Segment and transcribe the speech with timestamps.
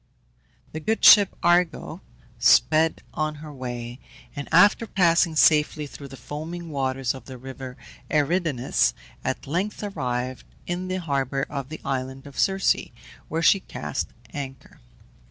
[0.71, 2.01] The good ship Argo
[2.39, 3.99] sped on her way,
[4.35, 7.77] and, after passing safely through the foaming waters of the river
[8.09, 12.75] Eridanus, at length arrived in the harbour of the island of Circe,
[13.29, 14.79] where she cast anchor.